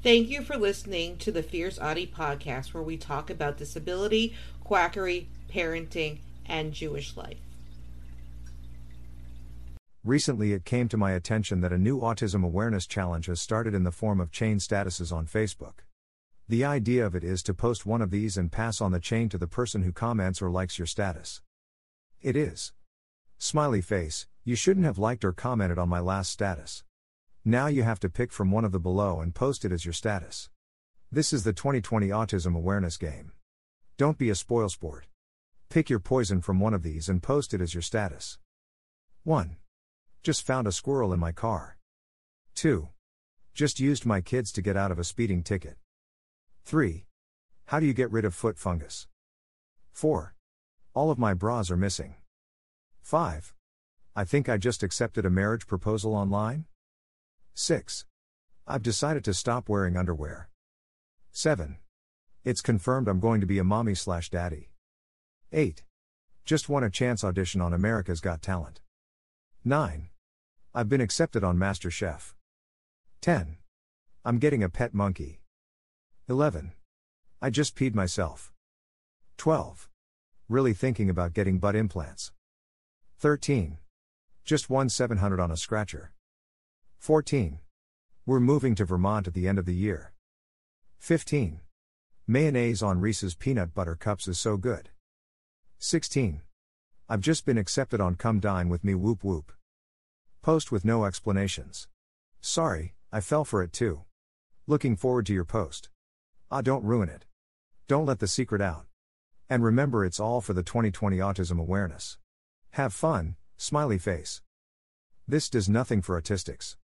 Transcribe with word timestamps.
Thank 0.00 0.28
you 0.28 0.42
for 0.42 0.56
listening 0.56 1.16
to 1.18 1.32
the 1.32 1.42
Fierce 1.42 1.76
Autie 1.76 2.06
podcast, 2.06 2.72
where 2.72 2.84
we 2.84 2.96
talk 2.96 3.30
about 3.30 3.56
disability, 3.56 4.32
quackery, 4.62 5.28
parenting, 5.52 6.20
and 6.46 6.72
Jewish 6.72 7.16
life. 7.16 7.38
Recently, 10.04 10.52
it 10.52 10.64
came 10.64 10.88
to 10.88 10.96
my 10.96 11.10
attention 11.10 11.62
that 11.62 11.72
a 11.72 11.78
new 11.78 11.98
autism 12.00 12.44
awareness 12.44 12.86
challenge 12.86 13.26
has 13.26 13.40
started 13.40 13.74
in 13.74 13.82
the 13.82 13.90
form 13.90 14.20
of 14.20 14.30
chain 14.30 14.58
statuses 14.58 15.12
on 15.12 15.26
Facebook. 15.26 15.80
The 16.48 16.64
idea 16.64 17.04
of 17.04 17.16
it 17.16 17.24
is 17.24 17.42
to 17.42 17.52
post 17.52 17.84
one 17.84 18.00
of 18.00 18.12
these 18.12 18.36
and 18.36 18.52
pass 18.52 18.80
on 18.80 18.92
the 18.92 19.00
chain 19.00 19.28
to 19.30 19.38
the 19.38 19.48
person 19.48 19.82
who 19.82 19.90
comments 19.90 20.40
or 20.40 20.48
likes 20.48 20.78
your 20.78 20.86
status. 20.86 21.42
It 22.22 22.36
is. 22.36 22.72
Smiley 23.36 23.80
face, 23.80 24.28
you 24.44 24.54
shouldn't 24.54 24.86
have 24.86 24.96
liked 24.96 25.24
or 25.24 25.32
commented 25.32 25.76
on 25.76 25.88
my 25.88 26.00
last 26.00 26.30
status. 26.30 26.84
Now 27.48 27.68
you 27.68 27.82
have 27.82 27.98
to 28.00 28.10
pick 28.10 28.30
from 28.30 28.50
one 28.50 28.66
of 28.66 28.72
the 28.72 28.78
below 28.78 29.20
and 29.22 29.34
post 29.34 29.64
it 29.64 29.72
as 29.72 29.86
your 29.86 29.94
status. 29.94 30.50
This 31.10 31.32
is 31.32 31.44
the 31.44 31.54
2020 31.54 32.08
Autism 32.08 32.54
Awareness 32.54 32.98
Game. 32.98 33.32
Don't 33.96 34.18
be 34.18 34.28
a 34.28 34.34
spoilsport. 34.34 35.04
Pick 35.70 35.88
your 35.88 35.98
poison 35.98 36.42
from 36.42 36.60
one 36.60 36.74
of 36.74 36.82
these 36.82 37.08
and 37.08 37.22
post 37.22 37.54
it 37.54 37.62
as 37.62 37.72
your 37.72 37.80
status. 37.80 38.36
1. 39.24 39.56
Just 40.22 40.46
found 40.46 40.66
a 40.66 40.72
squirrel 40.72 41.10
in 41.14 41.18
my 41.18 41.32
car. 41.32 41.78
2. 42.54 42.90
Just 43.54 43.80
used 43.80 44.04
my 44.04 44.20
kids 44.20 44.52
to 44.52 44.60
get 44.60 44.76
out 44.76 44.92
of 44.92 44.98
a 44.98 45.02
speeding 45.02 45.42
ticket. 45.42 45.78
3. 46.66 47.06
How 47.68 47.80
do 47.80 47.86
you 47.86 47.94
get 47.94 48.12
rid 48.12 48.26
of 48.26 48.34
foot 48.34 48.58
fungus? 48.58 49.06
4. 49.92 50.34
All 50.92 51.10
of 51.10 51.18
my 51.18 51.32
bras 51.32 51.70
are 51.70 51.78
missing. 51.78 52.16
5. 53.00 53.54
I 54.14 54.24
think 54.24 54.50
I 54.50 54.58
just 54.58 54.82
accepted 54.82 55.24
a 55.24 55.30
marriage 55.30 55.66
proposal 55.66 56.14
online? 56.14 56.66
6. 57.58 58.04
I've 58.68 58.84
decided 58.84 59.24
to 59.24 59.34
stop 59.34 59.68
wearing 59.68 59.96
underwear. 59.96 60.48
7. 61.32 61.78
It's 62.44 62.60
confirmed 62.60 63.08
I'm 63.08 63.18
going 63.18 63.40
to 63.40 63.48
be 63.48 63.58
a 63.58 63.64
mommy 63.64 63.96
slash 63.96 64.30
daddy. 64.30 64.70
8. 65.52 65.82
Just 66.44 66.68
won 66.68 66.84
a 66.84 66.88
chance 66.88 67.24
audition 67.24 67.60
on 67.60 67.74
America's 67.74 68.20
Got 68.20 68.42
Talent. 68.42 68.80
9. 69.64 70.08
I've 70.72 70.88
been 70.88 71.00
accepted 71.00 71.42
on 71.42 71.58
MasterChef. 71.58 72.34
10. 73.22 73.56
I'm 74.24 74.38
getting 74.38 74.62
a 74.62 74.68
pet 74.68 74.94
monkey. 74.94 75.40
11. 76.28 76.74
I 77.42 77.50
just 77.50 77.74
peed 77.74 77.92
myself. 77.92 78.52
12. 79.36 79.88
Really 80.48 80.74
thinking 80.74 81.10
about 81.10 81.34
getting 81.34 81.58
butt 81.58 81.74
implants. 81.74 82.30
13. 83.18 83.78
Just 84.44 84.70
won 84.70 84.88
700 84.88 85.40
on 85.40 85.50
a 85.50 85.56
scratcher. 85.56 86.12
14. 86.98 87.60
We're 88.26 88.40
moving 88.40 88.74
to 88.74 88.84
Vermont 88.84 89.26
at 89.26 89.34
the 89.34 89.48
end 89.48 89.58
of 89.58 89.64
the 89.64 89.74
year. 89.74 90.12
15. 90.98 91.60
Mayonnaise 92.26 92.82
on 92.82 93.00
Reese's 93.00 93.34
peanut 93.34 93.72
butter 93.72 93.94
cups 93.94 94.28
is 94.28 94.38
so 94.38 94.56
good. 94.56 94.90
16. 95.78 96.42
I've 97.08 97.20
just 97.20 97.46
been 97.46 97.56
accepted 97.56 98.00
on 98.00 98.16
Come 98.16 98.40
Dine 98.40 98.68
with 98.68 98.84
Me 98.84 98.94
Whoop 98.94 99.24
Whoop. 99.24 99.52
Post 100.42 100.70
with 100.70 100.84
no 100.84 101.04
explanations. 101.04 101.88
Sorry, 102.40 102.94
I 103.10 103.20
fell 103.20 103.44
for 103.44 103.62
it 103.62 103.72
too. 103.72 104.02
Looking 104.66 104.96
forward 104.96 105.24
to 105.26 105.32
your 105.32 105.44
post. 105.44 105.88
Ah, 106.50 106.60
don't 106.60 106.84
ruin 106.84 107.08
it. 107.08 107.24
Don't 107.86 108.06
let 108.06 108.18
the 108.18 108.26
secret 108.26 108.60
out. 108.60 108.84
And 109.48 109.64
remember, 109.64 110.04
it's 110.04 110.20
all 110.20 110.42
for 110.42 110.52
the 110.52 110.62
2020 110.62 111.16
autism 111.18 111.58
awareness. 111.58 112.18
Have 112.72 112.92
fun, 112.92 113.36
smiley 113.56 113.98
face. 113.98 114.42
This 115.26 115.48
does 115.48 115.68
nothing 115.68 116.02
for 116.02 116.20
autistics. 116.20 116.76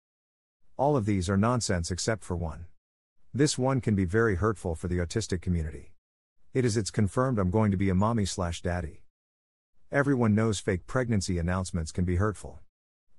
All 0.75 0.97
of 0.97 1.05
these 1.05 1.29
are 1.29 1.37
nonsense 1.37 1.91
except 1.91 2.23
for 2.23 2.35
one. 2.35 2.65
This 3.31 3.59
one 3.59 3.79
can 3.79 3.93
be 3.93 4.05
very 4.05 4.35
hurtful 4.35 4.73
for 4.73 4.87
the 4.87 4.97
autistic 4.97 5.39
community. 5.39 5.93
It 6.51 6.65
is 6.65 6.77
it's 6.77 6.89
confirmed 6.89 7.37
I'm 7.37 7.51
going 7.51 7.69
to 7.69 7.77
be 7.77 7.89
a 7.89 7.95
mommy 7.95 8.25
slash 8.25 8.63
daddy. 8.63 9.03
Everyone 9.91 10.33
knows 10.33 10.59
fake 10.59 10.87
pregnancy 10.87 11.37
announcements 11.37 11.91
can 11.91 12.05
be 12.05 12.15
hurtful. 12.15 12.59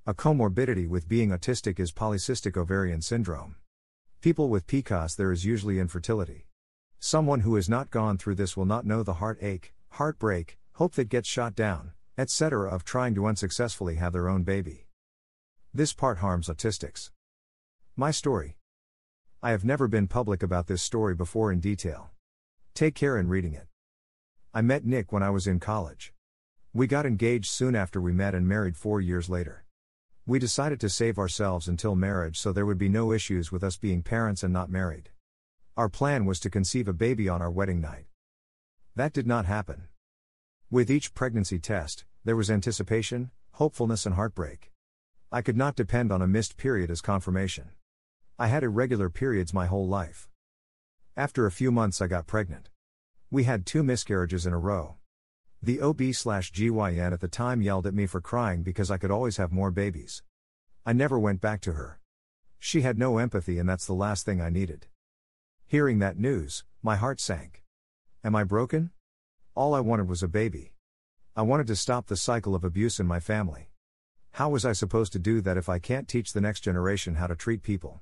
A 0.04 0.14
comorbidity 0.14 0.88
with 0.88 1.08
being 1.08 1.30
autistic 1.30 1.78
is 1.78 1.92
polycystic 1.92 2.56
ovarian 2.56 3.00
syndrome. 3.00 3.54
People 4.20 4.48
with 4.48 4.66
PCOS, 4.66 5.14
there 5.14 5.30
is 5.30 5.44
usually 5.44 5.78
infertility. 5.78 6.48
Someone 6.98 7.40
who 7.40 7.54
has 7.54 7.68
not 7.68 7.90
gone 7.90 8.18
through 8.18 8.34
this 8.34 8.56
will 8.56 8.64
not 8.64 8.84
know 8.84 9.04
the 9.04 9.14
heartache, 9.14 9.72
heartbreak, 9.90 10.58
hope 10.72 10.94
that 10.94 11.08
gets 11.08 11.28
shot 11.28 11.54
down, 11.54 11.92
etc., 12.18 12.68
of 12.68 12.84
trying 12.84 13.14
to 13.14 13.26
unsuccessfully 13.26 13.94
have 13.94 14.12
their 14.12 14.28
own 14.28 14.42
baby. 14.42 14.88
This 15.72 15.92
part 15.92 16.18
harms 16.18 16.48
autistics. 16.48 17.10
My 17.96 18.10
story. 18.10 18.56
I 19.40 19.52
have 19.52 19.64
never 19.64 19.86
been 19.86 20.08
public 20.08 20.42
about 20.42 20.66
this 20.66 20.82
story 20.82 21.14
before 21.14 21.52
in 21.52 21.60
detail. 21.60 22.10
Take 22.74 22.96
care 22.96 23.16
in 23.16 23.28
reading 23.28 23.54
it. 23.54 23.68
I 24.52 24.62
met 24.62 24.84
Nick 24.84 25.12
when 25.12 25.22
I 25.22 25.30
was 25.30 25.46
in 25.46 25.60
college. 25.60 26.12
We 26.72 26.88
got 26.88 27.06
engaged 27.06 27.46
soon 27.46 27.76
after 27.76 28.00
we 28.00 28.10
met 28.10 28.34
and 28.34 28.48
married 28.48 28.76
four 28.76 29.00
years 29.00 29.30
later. 29.30 29.64
We 30.26 30.40
decided 30.40 30.80
to 30.80 30.88
save 30.88 31.20
ourselves 31.20 31.68
until 31.68 31.94
marriage 31.94 32.36
so 32.36 32.52
there 32.52 32.66
would 32.66 32.78
be 32.78 32.88
no 32.88 33.12
issues 33.12 33.52
with 33.52 33.62
us 33.62 33.76
being 33.76 34.02
parents 34.02 34.42
and 34.42 34.52
not 34.52 34.68
married. 34.68 35.10
Our 35.76 35.88
plan 35.88 36.24
was 36.24 36.40
to 36.40 36.50
conceive 36.50 36.88
a 36.88 36.92
baby 36.92 37.28
on 37.28 37.40
our 37.40 37.50
wedding 37.50 37.80
night. 37.80 38.06
That 38.96 39.12
did 39.12 39.28
not 39.28 39.46
happen. 39.46 39.84
With 40.68 40.90
each 40.90 41.14
pregnancy 41.14 41.60
test, 41.60 42.04
there 42.24 42.34
was 42.34 42.50
anticipation, 42.50 43.30
hopefulness, 43.52 44.04
and 44.04 44.16
heartbreak. 44.16 44.72
I 45.30 45.42
could 45.42 45.56
not 45.56 45.76
depend 45.76 46.10
on 46.10 46.22
a 46.22 46.26
missed 46.26 46.56
period 46.56 46.90
as 46.90 47.00
confirmation. 47.00 47.70
I 48.36 48.48
had 48.48 48.64
irregular 48.64 49.10
periods 49.10 49.54
my 49.54 49.66
whole 49.66 49.86
life. 49.86 50.28
After 51.16 51.46
a 51.46 51.52
few 51.52 51.70
months, 51.70 52.02
I 52.02 52.08
got 52.08 52.26
pregnant. 52.26 52.68
We 53.30 53.44
had 53.44 53.64
two 53.64 53.84
miscarriages 53.84 54.44
in 54.44 54.52
a 54.52 54.58
row. 54.58 54.96
The 55.62 55.80
OB 55.80 56.02
slash 56.12 56.50
GYN 56.50 57.12
at 57.12 57.20
the 57.20 57.28
time 57.28 57.62
yelled 57.62 57.86
at 57.86 57.94
me 57.94 58.06
for 58.06 58.20
crying 58.20 58.64
because 58.64 58.90
I 58.90 58.98
could 58.98 59.12
always 59.12 59.36
have 59.36 59.52
more 59.52 59.70
babies. 59.70 60.24
I 60.84 60.92
never 60.92 61.16
went 61.16 61.40
back 61.40 61.60
to 61.60 61.74
her. 61.74 62.00
She 62.58 62.80
had 62.80 62.98
no 62.98 63.18
empathy 63.18 63.60
and 63.60 63.68
that's 63.68 63.86
the 63.86 63.94
last 63.94 64.26
thing 64.26 64.40
I 64.40 64.50
needed. 64.50 64.88
Hearing 65.66 66.00
that 66.00 66.18
news, 66.18 66.64
my 66.82 66.96
heart 66.96 67.20
sank. 67.20 67.62
Am 68.24 68.34
I 68.34 68.42
broken? 68.42 68.90
All 69.54 69.74
I 69.74 69.80
wanted 69.80 70.08
was 70.08 70.24
a 70.24 70.28
baby. 70.28 70.72
I 71.36 71.42
wanted 71.42 71.68
to 71.68 71.76
stop 71.76 72.08
the 72.08 72.16
cycle 72.16 72.56
of 72.56 72.64
abuse 72.64 72.98
in 72.98 73.06
my 73.06 73.20
family. 73.20 73.70
How 74.32 74.48
was 74.48 74.64
I 74.64 74.72
supposed 74.72 75.12
to 75.12 75.20
do 75.20 75.40
that 75.42 75.56
if 75.56 75.68
I 75.68 75.78
can't 75.78 76.08
teach 76.08 76.32
the 76.32 76.40
next 76.40 76.62
generation 76.62 77.14
how 77.14 77.28
to 77.28 77.36
treat 77.36 77.62
people? 77.62 78.00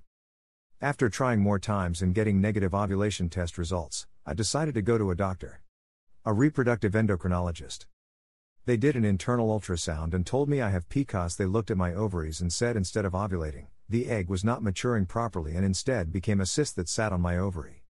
After 0.82 1.08
trying 1.08 1.38
more 1.38 1.60
times 1.60 2.02
and 2.02 2.12
getting 2.12 2.40
negative 2.40 2.74
ovulation 2.74 3.28
test 3.28 3.56
results, 3.56 4.08
I 4.26 4.34
decided 4.34 4.74
to 4.74 4.82
go 4.82 4.98
to 4.98 5.12
a 5.12 5.14
doctor. 5.14 5.62
A 6.24 6.32
reproductive 6.32 6.94
endocrinologist. 6.94 7.86
They 8.66 8.76
did 8.76 8.96
an 8.96 9.04
internal 9.04 9.56
ultrasound 9.56 10.12
and 10.12 10.26
told 10.26 10.48
me 10.48 10.60
I 10.60 10.70
have 10.70 10.88
PCOS. 10.88 11.36
They 11.36 11.46
looked 11.46 11.70
at 11.70 11.76
my 11.76 11.94
ovaries 11.94 12.40
and 12.40 12.52
said 12.52 12.76
instead 12.76 13.04
of 13.04 13.12
ovulating, 13.12 13.66
the 13.88 14.08
egg 14.08 14.28
was 14.28 14.42
not 14.42 14.64
maturing 14.64 15.06
properly 15.06 15.54
and 15.54 15.64
instead 15.64 16.12
became 16.12 16.40
a 16.40 16.46
cyst 16.46 16.74
that 16.74 16.88
sat 16.88 17.12
on 17.12 17.20
my 17.20 17.38
ovary. 17.38 17.84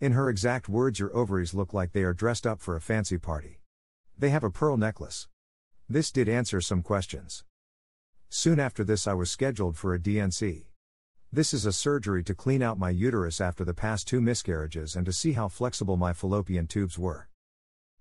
In 0.00 0.12
her 0.12 0.30
exact 0.30 0.68
words, 0.68 1.00
your 1.00 1.12
ovaries 1.16 1.54
look 1.54 1.74
like 1.74 1.90
they 1.90 2.04
are 2.04 2.14
dressed 2.14 2.46
up 2.46 2.60
for 2.60 2.76
a 2.76 2.80
fancy 2.80 3.18
party. 3.18 3.62
They 4.16 4.30
have 4.30 4.44
a 4.44 4.50
pearl 4.50 4.76
necklace. 4.76 5.26
This 5.88 6.12
did 6.12 6.28
answer 6.28 6.60
some 6.60 6.82
questions. 6.82 7.42
Soon 8.28 8.60
after 8.60 8.84
this, 8.84 9.08
I 9.08 9.14
was 9.14 9.28
scheduled 9.28 9.76
for 9.76 9.92
a 9.92 10.00
D&C. 10.00 10.68
This 11.30 11.52
is 11.52 11.66
a 11.66 11.74
surgery 11.74 12.24
to 12.24 12.34
clean 12.34 12.62
out 12.62 12.78
my 12.78 12.88
uterus 12.88 13.38
after 13.38 13.62
the 13.62 13.74
past 13.74 14.08
two 14.08 14.22
miscarriages 14.22 14.96
and 14.96 15.04
to 15.04 15.12
see 15.12 15.32
how 15.32 15.48
flexible 15.48 15.98
my 15.98 16.14
fallopian 16.14 16.66
tubes 16.66 16.98
were. 16.98 17.28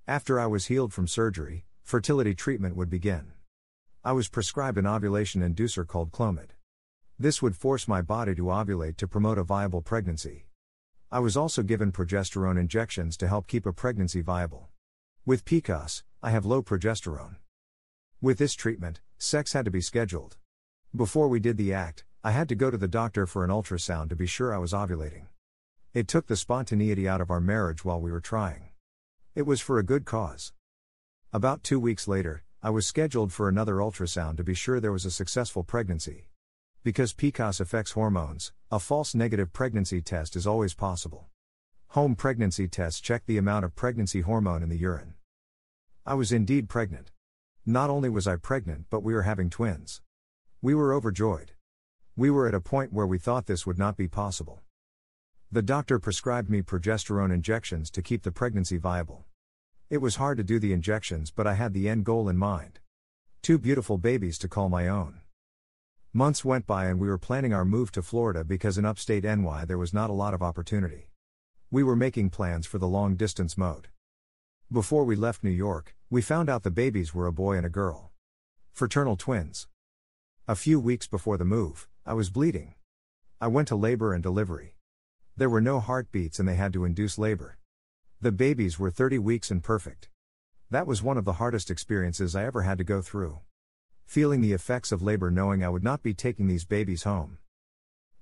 After 0.08 0.40
I 0.40 0.46
was 0.46 0.68
healed 0.68 0.94
from 0.94 1.08
surgery, 1.08 1.66
fertility 1.84 2.34
treatment 2.34 2.78
would 2.78 2.90
begin. 2.90 3.34
I 4.02 4.14
was 4.14 4.30
prescribed 4.30 4.78
an 4.78 4.88
ovulation 4.88 5.42
inducer 5.42 5.86
called 5.86 6.14
Clomid. 6.14 6.52
This 7.20 7.42
would 7.42 7.58
force 7.58 7.86
my 7.86 8.02
body 8.02 8.34
to 8.34 8.44
ovulate 8.44 8.96
to 8.96 9.10
promote 9.10 9.38
a 9.38 9.44
viable 9.44 9.82
pregnancy. 9.82 10.48
I 11.12 11.20
was 11.20 11.36
also 11.36 11.64
given 11.64 11.92
progesterone 11.92 12.58
injections 12.58 13.18
to 13.18 13.28
help 13.28 13.48
keep 13.48 13.66
a 13.66 13.74
pregnancy 13.74 14.22
viable. 14.22 14.70
With 15.26 15.44
PCOS, 15.44 16.04
I 16.24 16.30
have 16.30 16.46
low 16.46 16.64
progesterone. 16.64 17.36
With 18.22 18.38
this 18.38 18.54
treatment, 18.54 19.02
sex 19.18 19.52
had 19.52 19.66
to 19.66 19.72
be 19.72 19.82
scheduled. 19.82 20.38
Before 20.96 21.28
we 21.28 21.42
did 21.42 21.58
the 21.58 21.74
act, 21.74 22.06
I 22.28 22.32
had 22.32 22.50
to 22.50 22.56
go 22.56 22.70
to 22.70 22.78
the 22.78 22.90
doctor 22.90 23.26
for 23.26 23.46
an 23.46 23.50
ultrasound 23.50 24.10
to 24.10 24.16
be 24.18 24.26
sure 24.26 24.54
I 24.54 24.58
was 24.58 24.74
ovulating. 24.74 25.28
It 25.94 26.10
took 26.10 26.28
the 26.28 26.36
spontaneity 26.36 27.08
out 27.08 27.22
of 27.22 27.32
our 27.32 27.40
marriage 27.40 27.86
while 27.86 28.02
we 28.02 28.12
were 28.12 28.20
trying. 28.20 28.72
It 29.34 29.44
was 29.44 29.62
for 29.62 29.80
a 29.80 29.84
good 29.92 30.04
cause. 30.04 30.52
About 31.32 31.64
two 31.64 31.80
weeks 31.80 32.06
later, 32.06 32.44
I 32.62 32.70
was 32.70 32.86
scheduled 32.86 33.32
for 33.32 33.48
another 33.48 33.76
ultrasound 33.76 34.36
to 34.36 34.44
be 34.44 34.54
sure 34.54 34.82
there 34.82 34.92
was 34.92 35.06
a 35.06 35.10
successful 35.10 35.64
pregnancy. 35.64 36.28
Because 36.84 37.14
PCOS 37.14 37.62
affects 37.62 37.94
hormones, 37.94 38.52
a 38.70 38.78
false 38.78 39.16
negative 39.16 39.54
pregnancy 39.54 40.02
test 40.02 40.36
is 40.36 40.46
always 40.46 40.74
possible. 40.74 41.30
Home 41.92 42.14
pregnancy 42.14 42.68
tests 42.68 43.00
check 43.00 43.26
the 43.26 43.38
amount 43.38 43.64
of 43.64 43.74
pregnancy 43.74 44.20
hormone 44.20 44.64
in 44.64 44.68
the 44.68 44.76
urine. 44.76 45.14
I 46.06 46.16
was 46.16 46.34
indeed 46.34 46.68
pregnant. 46.68 47.14
Not 47.66 47.90
only 47.90 48.10
was 48.10 48.28
I 48.28 48.36
pregnant, 48.36 48.88
but 48.90 49.02
we 49.02 49.14
were 49.14 49.22
having 49.22 49.50
twins. 49.50 50.02
We 50.62 50.76
were 50.76 50.94
overjoyed. 50.94 51.54
We 52.20 52.32
were 52.32 52.48
at 52.48 52.56
a 52.56 52.60
point 52.60 52.92
where 52.92 53.06
we 53.06 53.20
thought 53.20 53.46
this 53.46 53.68
would 53.68 53.78
not 53.78 53.96
be 53.96 54.08
possible. 54.08 54.64
The 55.52 55.62
doctor 55.62 56.00
prescribed 56.00 56.50
me 56.50 56.64
progesterone 56.64 57.32
injections 57.32 57.92
to 57.92 58.02
keep 58.02 58.24
the 58.24 58.32
pregnancy 58.32 58.78
viable. 58.78 59.26
It 59.92 60.00
was 60.00 60.16
hard 60.16 60.40
to 60.40 60.44
do 60.44 60.58
the 60.58 60.74
injections, 60.74 61.30
but 61.30 61.46
I 61.46 61.54
had 61.54 61.76
the 61.76 61.88
end 61.88 62.06
goal 62.06 62.28
in 62.28 62.36
mind. 62.36 62.80
Two 63.44 63.60
beautiful 63.60 64.00
babies 64.00 64.40
to 64.40 64.48
call 64.48 64.68
my 64.68 64.88
own. 64.88 65.20
Months 66.12 66.44
went 66.44 66.66
by 66.66 66.86
and 66.88 67.00
we 67.00 67.08
were 67.08 67.20
planning 67.20 67.54
our 67.54 67.64
move 67.64 67.92
to 67.92 68.02
Florida 68.02 68.44
because 68.44 68.80
in 68.80 68.86
upstate 68.86 69.24
NY 69.24 69.66
there 69.66 69.78
was 69.78 69.94
not 69.94 70.10
a 70.10 70.14
lot 70.14 70.34
of 70.34 70.42
opportunity. 70.42 71.12
We 71.70 71.84
were 71.84 71.96
making 71.96 72.32
plans 72.32 72.66
for 72.66 72.80
the 72.80 72.88
long 72.88 73.16
distance 73.16 73.60
mode. 73.60 73.90
Before 74.72 75.04
we 75.04 75.16
left 75.16 75.44
New 75.44 75.52
York, 75.52 75.96
we 76.10 76.24
found 76.24 76.50
out 76.50 76.64
the 76.64 76.72
babies 76.72 77.14
were 77.14 77.28
a 77.28 77.32
boy 77.32 77.58
and 77.58 77.66
a 77.66 77.70
girl. 77.70 78.10
Fraternal 78.74 79.18
twins. 79.18 79.68
A 80.48 80.56
few 80.56 80.80
weeks 80.80 81.06
before 81.06 81.38
the 81.38 81.46
move, 81.46 81.88
I 82.08 82.14
was 82.14 82.30
bleeding. 82.30 82.74
I 83.42 83.48
went 83.48 83.68
to 83.68 83.76
labor 83.76 84.14
and 84.14 84.24
delivery. 84.24 84.78
There 85.36 85.50
were 85.50 85.60
no 85.60 85.82
heartbeats 85.82 86.40
and 86.40 86.48
they 86.48 86.56
had 86.56 86.72
to 86.72 86.86
induce 86.86 87.18
labor. 87.18 87.58
The 88.22 88.32
babies 88.32 88.80
were 88.80 88.90
30 88.90 89.20
weeks 89.20 89.52
and 89.52 89.62
perfect. 89.62 90.08
That 90.72 90.88
was 90.88 91.04
one 91.04 91.18
of 91.18 91.26
the 91.26 91.34
hardest 91.34 91.70
experiences 91.70 92.34
I 92.34 92.46
ever 92.46 92.62
had 92.62 92.78
to 92.78 92.86
go 92.86 93.02
through. 93.02 93.40
Feeling 94.06 94.40
the 94.40 94.54
effects 94.54 94.94
of 94.94 95.02
labor 95.02 95.30
knowing 95.30 95.66
I 95.66 95.68
would 95.68 95.84
not 95.84 96.02
be 96.02 96.14
taking 96.14 96.48
these 96.48 96.64
babies 96.64 97.04
home. 97.04 97.40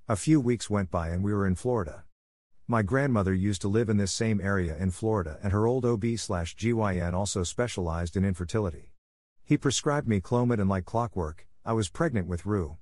A 0.08 0.16
few 0.16 0.40
weeks 0.40 0.68
went 0.68 0.90
by 0.90 1.10
and 1.10 1.22
we 1.22 1.32
were 1.32 1.46
in 1.46 1.54
Florida. 1.54 2.02
My 2.66 2.82
grandmother 2.82 3.34
used 3.34 3.62
to 3.62 3.68
live 3.68 3.88
in 3.88 3.98
this 3.98 4.10
same 4.10 4.40
area 4.40 4.76
in 4.76 4.90
Florida 4.90 5.38
and 5.44 5.52
her 5.52 5.64
old 5.64 5.84
OB/GYN 5.84 7.14
also 7.14 7.44
specialized 7.44 8.16
in 8.16 8.24
infertility. 8.24 8.94
He 9.44 9.56
prescribed 9.56 10.08
me 10.08 10.20
Clomid 10.20 10.58
and 10.58 10.68
like 10.68 10.86
clockwork, 10.86 11.46
I 11.64 11.72
was 11.72 11.88
pregnant 11.88 12.26
with 12.26 12.46
Rue. 12.46 12.78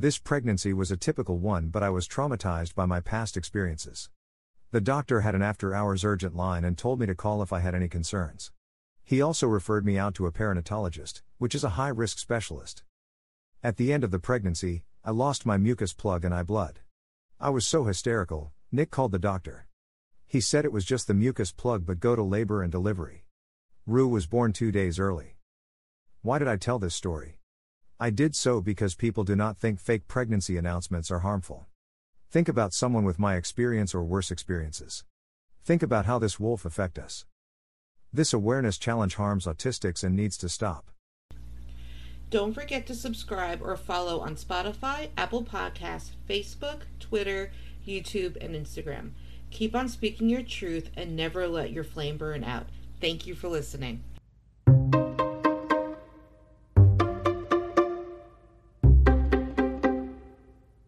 This 0.00 0.16
pregnancy 0.16 0.72
was 0.72 0.92
a 0.92 0.96
typical 0.96 1.38
one 1.38 1.70
but 1.70 1.82
I 1.82 1.90
was 1.90 2.06
traumatized 2.06 2.76
by 2.76 2.86
my 2.86 3.00
past 3.00 3.36
experiences. 3.36 4.10
The 4.70 4.80
doctor 4.80 5.22
had 5.22 5.34
an 5.34 5.42
after 5.42 5.74
hours 5.74 6.04
urgent 6.04 6.36
line 6.36 6.62
and 6.62 6.78
told 6.78 7.00
me 7.00 7.06
to 7.06 7.16
call 7.16 7.42
if 7.42 7.52
I 7.52 7.58
had 7.58 7.74
any 7.74 7.88
concerns. 7.88 8.52
He 9.02 9.20
also 9.20 9.48
referred 9.48 9.84
me 9.84 9.98
out 9.98 10.14
to 10.14 10.26
a 10.26 10.30
perinatologist, 10.30 11.22
which 11.38 11.52
is 11.52 11.64
a 11.64 11.70
high 11.70 11.88
risk 11.88 12.20
specialist. 12.20 12.84
At 13.60 13.76
the 13.76 13.92
end 13.92 14.04
of 14.04 14.12
the 14.12 14.20
pregnancy, 14.20 14.84
I 15.04 15.10
lost 15.10 15.44
my 15.44 15.56
mucus 15.56 15.94
plug 15.94 16.24
and 16.24 16.32
I 16.32 16.44
blood. 16.44 16.78
I 17.40 17.50
was 17.50 17.66
so 17.66 17.82
hysterical, 17.82 18.52
Nick 18.70 18.92
called 18.92 19.10
the 19.10 19.18
doctor. 19.18 19.66
He 20.28 20.40
said 20.40 20.64
it 20.64 20.72
was 20.72 20.84
just 20.84 21.08
the 21.08 21.14
mucus 21.14 21.50
plug 21.50 21.84
but 21.84 21.98
go 21.98 22.14
to 22.14 22.22
labor 22.22 22.62
and 22.62 22.70
delivery. 22.70 23.24
Rue 23.84 24.06
was 24.06 24.28
born 24.28 24.52
two 24.52 24.70
days 24.70 25.00
early. 25.00 25.38
Why 26.22 26.38
did 26.38 26.46
I 26.46 26.56
tell 26.56 26.78
this 26.78 26.94
story? 26.94 27.37
I 28.00 28.10
did 28.10 28.36
so 28.36 28.60
because 28.60 28.94
people 28.94 29.24
do 29.24 29.34
not 29.34 29.58
think 29.58 29.80
fake 29.80 30.06
pregnancy 30.06 30.56
announcements 30.56 31.10
are 31.10 31.18
harmful. 31.18 31.66
Think 32.30 32.48
about 32.48 32.72
someone 32.72 33.02
with 33.02 33.18
my 33.18 33.34
experience 33.34 33.92
or 33.92 34.04
worse 34.04 34.30
experiences. 34.30 35.02
Think 35.64 35.82
about 35.82 36.06
how 36.06 36.20
this 36.20 36.38
wolf 36.38 36.64
affect 36.64 36.96
us. 36.96 37.24
This 38.12 38.32
awareness 38.32 38.78
challenge 38.78 39.16
harms 39.16 39.46
autistics 39.46 40.04
and 40.04 40.14
needs 40.14 40.36
to 40.38 40.48
stop. 40.48 40.92
Don't 42.30 42.52
forget 42.52 42.86
to 42.86 42.94
subscribe 42.94 43.62
or 43.62 43.76
follow 43.76 44.20
on 44.20 44.36
Spotify, 44.36 45.08
Apple 45.16 45.42
Podcasts, 45.42 46.10
Facebook, 46.28 46.82
Twitter, 47.00 47.50
YouTube, 47.84 48.36
and 48.40 48.54
Instagram. 48.54 49.10
Keep 49.50 49.74
on 49.74 49.88
speaking 49.88 50.28
your 50.28 50.42
truth 50.42 50.90
and 50.96 51.16
never 51.16 51.48
let 51.48 51.72
your 51.72 51.84
flame 51.84 52.16
burn 52.16 52.44
out. 52.44 52.66
Thank 53.00 53.26
you 53.26 53.34
for 53.34 53.48
listening. 53.48 54.04